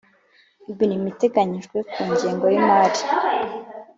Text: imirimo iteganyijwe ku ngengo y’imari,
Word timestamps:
imirimo 0.71 1.05
iteganyijwe 1.13 1.77
ku 1.91 2.01
ngengo 2.11 2.45
y’imari, 2.53 3.01